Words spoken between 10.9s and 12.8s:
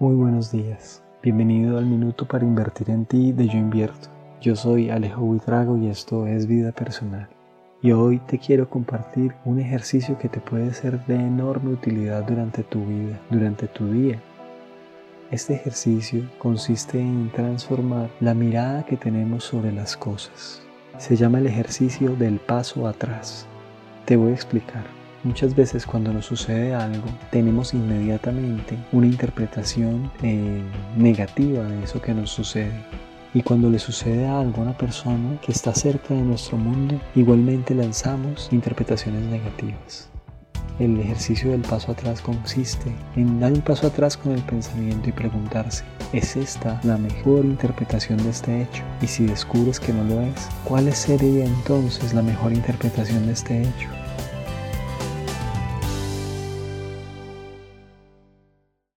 de enorme utilidad durante